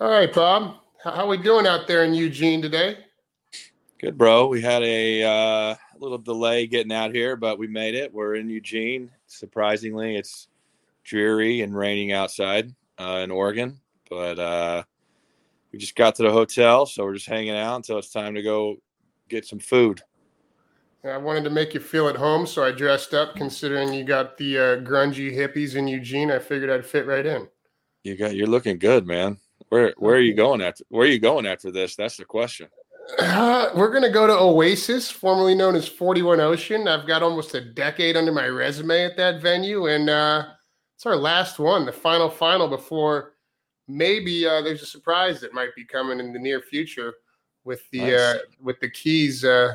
[0.00, 0.76] All right, Bob.
[1.04, 2.96] How are we doing out there in Eugene today?
[3.98, 4.46] Good, bro.
[4.46, 8.10] We had a uh, little delay getting out here, but we made it.
[8.10, 9.10] We're in Eugene.
[9.26, 10.48] Surprisingly, it's
[11.04, 13.78] dreary and raining outside uh, in Oregon,
[14.08, 14.84] but uh,
[15.70, 18.42] we just got to the hotel, so we're just hanging out until it's time to
[18.42, 18.76] go
[19.28, 20.00] get some food.
[21.04, 23.36] I wanted to make you feel at home, so I dressed up.
[23.36, 27.48] Considering you got the uh, grungy hippies in Eugene, I figured I'd fit right in.
[28.02, 29.36] You got you're looking good, man.
[29.68, 30.84] Where where are you going after?
[30.88, 31.96] Where are you going after this?
[31.96, 32.68] That's the question.
[33.18, 36.88] Uh, we're gonna go to Oasis, formerly known as Forty One Ocean.
[36.88, 40.46] I've got almost a decade under my resume at that venue, and uh,
[40.96, 43.34] it's our last one, the final final before
[43.90, 47.14] maybe uh, there's a surprise that might be coming in the near future
[47.64, 48.12] with the nice.
[48.12, 49.74] uh, with the keys uh,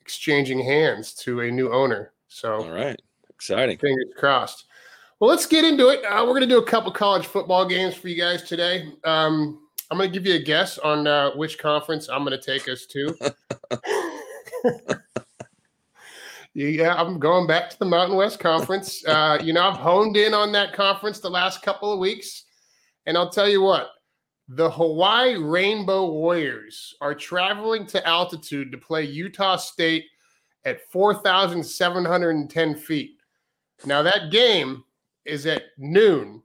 [0.00, 2.12] exchanging hands to a new owner.
[2.28, 3.78] So, all right, exciting.
[3.78, 4.66] Fingers crossed.
[5.22, 6.04] Well, let's get into it.
[6.04, 8.92] Uh, we're going to do a couple college football games for you guys today.
[9.04, 12.44] Um, I'm going to give you a guess on uh, which conference I'm going to
[12.44, 13.14] take us to.
[16.54, 19.04] yeah, I'm going back to the Mountain West Conference.
[19.08, 22.46] Uh, you know, I've honed in on that conference the last couple of weeks.
[23.06, 23.90] And I'll tell you what,
[24.48, 30.06] the Hawaii Rainbow Warriors are traveling to altitude to play Utah State
[30.64, 33.20] at 4,710 feet.
[33.86, 34.82] Now, that game
[35.24, 36.42] is at noon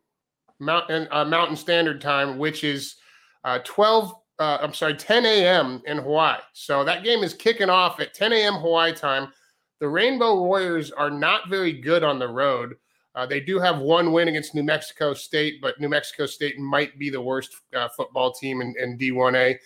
[0.59, 2.95] Mountain, uh, Mountain Standard Time, which is
[3.43, 5.81] uh, 12, uh, I'm sorry, 10 a.m.
[5.85, 6.39] in Hawaii.
[6.53, 8.55] So that game is kicking off at 10 a.m.
[8.55, 9.31] Hawaii time.
[9.79, 12.75] The Rainbow Warriors are not very good on the road.
[13.13, 16.97] Uh, they do have one win against New Mexico State, but New Mexico State might
[16.99, 19.57] be the worst uh, football team in, in D1A.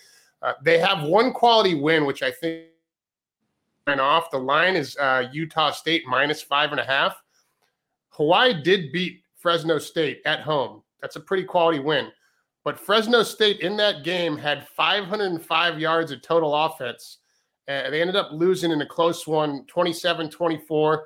[0.42, 2.66] Uh, they have one quality win, which I think
[3.86, 4.30] went off.
[4.30, 4.96] The line is
[5.32, 7.21] Utah State minus five and a half.
[8.12, 10.82] Hawaii did beat Fresno State at home.
[11.00, 12.10] That's a pretty quality win.
[12.64, 17.18] But Fresno State in that game had 505 yards of total offense.
[17.68, 21.04] Uh, they ended up losing in a close one, 27 24.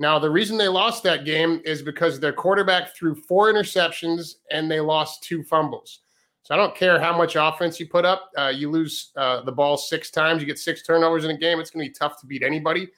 [0.00, 4.70] Now, the reason they lost that game is because their quarterback threw four interceptions and
[4.70, 6.00] they lost two fumbles.
[6.42, 8.30] So I don't care how much offense you put up.
[8.38, 11.58] Uh, you lose uh, the ball six times, you get six turnovers in a game.
[11.58, 12.88] It's going to be tough to beat anybody.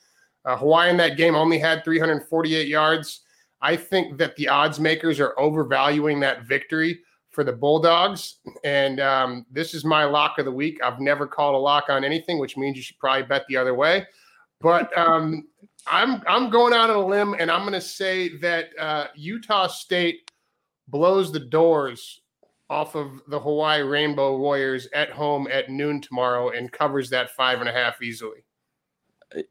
[0.45, 3.23] Uh, Hawaii in that game only had 348 yards.
[3.63, 7.01] I think that the odds makers are overvaluing that victory
[7.31, 8.37] for the Bulldogs.
[8.65, 10.81] And um, this is my lock of the week.
[10.83, 13.75] I've never called a lock on anything, which means you should probably bet the other
[13.75, 14.07] way.
[14.61, 15.47] But um,
[15.87, 19.69] I'm I'm going out on a limb, and I'm going to say that uh, Utah
[19.69, 20.31] State
[20.89, 22.21] blows the doors
[22.69, 27.61] off of the Hawaii Rainbow Warriors at home at noon tomorrow and covers that five
[27.61, 28.45] and a half easily.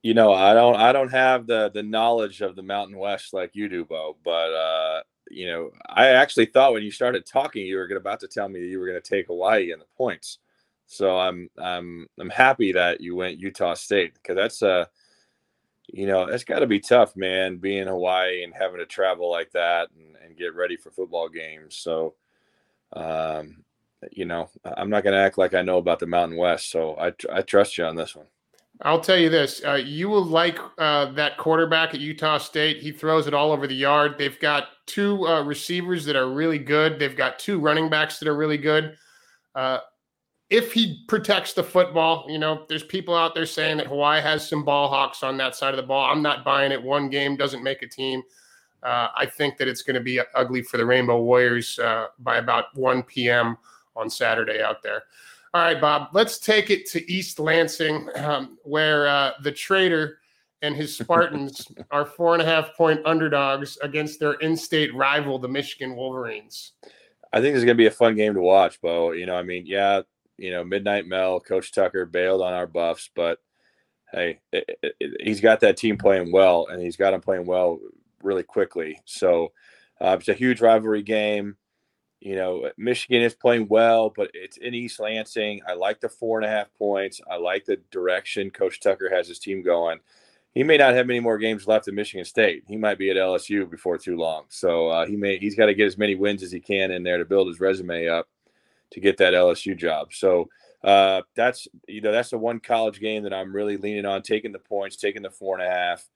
[0.01, 3.51] You know, I don't I don't have the the knowledge of the Mountain West like
[3.53, 4.17] you do, Bo.
[4.23, 8.27] But uh, you know, I actually thought when you started talking, you were about to
[8.27, 10.39] tell me you were going to take Hawaii in the points.
[10.87, 14.89] So I'm I'm I'm happy that you went Utah State because that's a
[15.93, 19.51] you know, it's got to be tough, man, being Hawaii and having to travel like
[19.51, 21.75] that and, and get ready for football games.
[21.75, 22.15] So,
[22.93, 23.63] um,
[24.11, 26.69] you know, I'm not going to act like I know about the Mountain West.
[26.69, 28.27] So I, I trust you on this one.
[28.81, 32.77] I'll tell you this: uh, you will like uh, that quarterback at Utah State.
[32.77, 34.15] He throws it all over the yard.
[34.17, 36.97] They've got two uh, receivers that are really good.
[36.97, 38.95] They've got two running backs that are really good.
[39.53, 39.79] Uh,
[40.49, 44.47] if he protects the football, you know, there's people out there saying that Hawaii has
[44.47, 46.09] some ball hawks on that side of the ball.
[46.09, 46.81] I'm not buying it.
[46.81, 48.23] One game doesn't make a team.
[48.81, 52.37] Uh, I think that it's going to be ugly for the Rainbow Warriors uh, by
[52.37, 53.57] about 1 p.m.
[53.95, 55.03] on Saturday out there.
[55.53, 60.19] All right, Bob, let's take it to East Lansing, um, where uh, the traitor
[60.61, 65.39] and his Spartans are four and a half point underdogs against their in state rival,
[65.39, 66.73] the Michigan Wolverines.
[67.33, 69.11] I think this is going to be a fun game to watch, Bo.
[69.11, 70.01] You know, I mean, yeah,
[70.37, 73.39] you know, Midnight Mel, Coach Tucker bailed on our buffs, but
[74.11, 77.79] hey, it, it, he's got that team playing well, and he's got them playing well
[78.21, 78.99] really quickly.
[79.05, 79.51] So
[79.99, 81.55] uh, it's a huge rivalry game.
[82.19, 85.61] You know, Michigan is playing well, but it's in East Lansing.
[85.65, 87.21] I like the four and a half points.
[87.29, 89.99] I like the direction Coach Tucker has his team going.
[90.53, 92.63] He may not have many more games left at Michigan State.
[92.67, 94.45] He might be at LSU before too long.
[94.49, 97.03] So uh, he may he's got to get as many wins as he can in
[97.03, 98.27] there to build his resume up
[98.91, 100.11] to get that LSU job.
[100.11, 100.49] So
[100.83, 104.51] uh, that's you know that's the one college game that I'm really leaning on, taking
[104.51, 106.09] the points, taking the four and a half.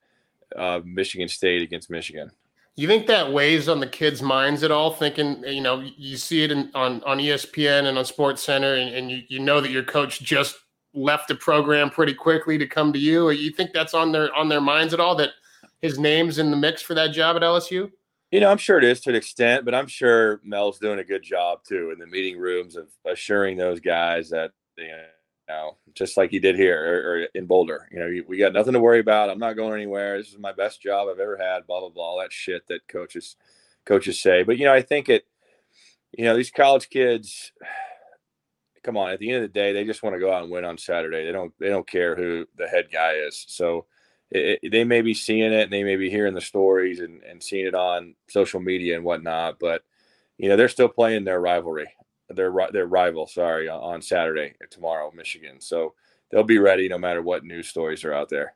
[0.56, 2.32] Uh, Michigan State against Michigan.
[2.76, 4.92] You think that weighs on the kids' minds at all?
[4.92, 8.94] Thinking, you know, you see it in, on on ESPN and on Sports Center, and,
[8.94, 10.58] and you, you know that your coach just
[10.96, 13.30] left the program pretty quickly to come to you.
[13.30, 15.32] You think that's on their on their minds at all that
[15.82, 17.92] his name's in the mix for that job at LSU?
[18.32, 21.04] You know, I'm sure it is to an extent, but I'm sure Mel's doing a
[21.04, 25.04] good job too in the meeting rooms of assuring those guys that you know,
[25.94, 27.88] just like he did here or, or in Boulder.
[27.92, 29.30] You know, we got nothing to worry about.
[29.30, 30.18] I'm not going anywhere.
[30.18, 31.68] This is my best job I've ever had.
[31.68, 32.04] Blah blah blah.
[32.04, 33.36] All that shit that coaches
[33.86, 34.44] coaches say.
[34.44, 35.26] But you know, I think it.
[36.12, 37.52] You know, these college kids.
[38.84, 40.52] Come on, at the end of the day, they just want to go out and
[40.52, 41.26] win on Saturday.
[41.26, 41.54] They don't.
[41.58, 43.46] They don't care who the head guy is.
[43.48, 43.86] So
[44.34, 47.22] it, it, they may be seeing it and they may be hearing the stories and,
[47.24, 49.84] and seeing it on social media and whatnot, but
[50.38, 51.88] you know they're still playing their rivalry,
[52.30, 53.28] their their rival.
[53.28, 55.60] Sorry, on Saturday tomorrow, Michigan.
[55.60, 55.94] So
[56.32, 58.56] they'll be ready no matter what news stories are out there.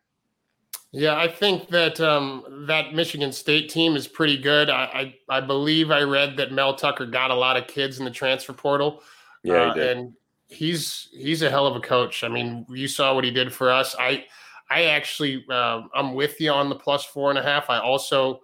[0.92, 4.70] Yeah, I think that um, that Michigan State team is pretty good.
[4.70, 8.06] I, I, I believe I read that Mel Tucker got a lot of kids in
[8.06, 9.04] the transfer portal.
[9.44, 10.14] Yeah, he uh, and
[10.48, 12.24] he's he's a hell of a coach.
[12.24, 13.96] I mean, you saw what he did for us.
[14.00, 14.26] I
[14.70, 17.70] I actually uh, I'm with you on the plus four and a half.
[17.70, 18.42] I also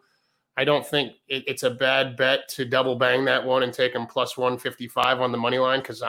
[0.55, 3.93] I don't think it, it's a bad bet to double bang that one and take
[3.93, 6.03] them plus one fifty five on the money line because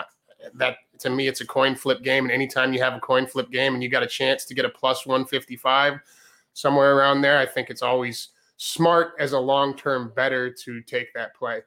[0.55, 2.25] that to me it's a coin flip game.
[2.25, 4.65] And anytime you have a coin flip game and you got a chance to get
[4.65, 5.99] a plus one fifty five
[6.53, 11.13] somewhere around there, I think it's always smart as a long term bettor to take
[11.15, 11.63] that play.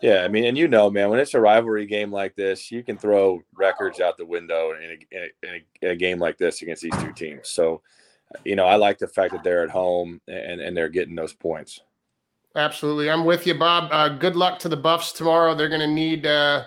[0.00, 2.82] Yeah, I mean, and you know, man, when it's a rivalry game like this, you
[2.82, 6.62] can throw records out the window in a, in a, in a game like this
[6.62, 7.50] against these two teams.
[7.50, 7.82] So,
[8.42, 11.34] you know, I like the fact that they're at home and, and they're getting those
[11.34, 11.82] points.
[12.54, 13.10] Absolutely.
[13.10, 13.88] I'm with you, Bob.
[13.90, 15.54] Uh, good luck to the Buffs tomorrow.
[15.54, 16.64] They're going to need uh,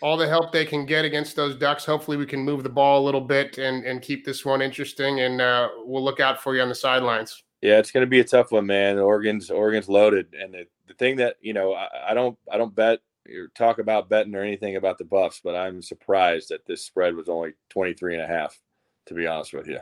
[0.00, 1.84] all the help they can get against those Ducks.
[1.84, 5.20] Hopefully, we can move the ball a little bit and, and keep this one interesting.
[5.20, 7.42] And uh, we'll look out for you on the sidelines.
[7.60, 8.98] Yeah, it's going to be a tough one, man.
[8.98, 12.74] Oregon's Oregon's loaded, and the, the thing that you know, I, I don't I don't
[12.74, 16.82] bet or talk about betting or anything about the Buffs, but I'm surprised that this
[16.82, 18.58] spread was only 23 and a half.
[19.06, 19.80] To be honest with you.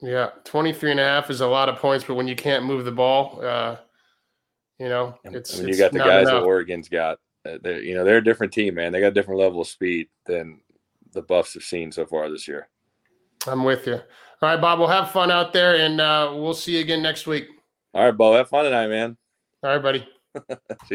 [0.00, 2.84] Yeah, 23 and a half is a lot of points, but when you can't move
[2.84, 3.76] the ball, uh,
[4.78, 5.58] you know, it's.
[5.58, 6.42] When you got the guys enough.
[6.42, 8.92] that Oregon's got, uh, they you know they're a different team, man.
[8.92, 10.60] They got a different level of speed than
[11.12, 12.68] the Buffs have seen so far this year.
[13.46, 13.94] I'm with you.
[13.94, 14.78] All right, Bob.
[14.78, 17.46] We'll have fun out there, and uh, we'll see you again next week.
[17.94, 18.34] All right, Bo.
[18.34, 19.16] Have fun tonight, man.
[19.62, 20.06] All right, buddy.
[20.86, 20.94] see you.